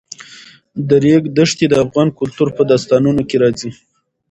د 0.87 0.89
ریګ 1.03 1.23
دښتې 1.37 1.65
د 1.69 1.73
افغان 1.85 2.07
کلتور 2.19 2.47
په 2.57 2.61
داستانونو 2.71 3.21
کې 3.29 3.37
راځي. 3.43 3.69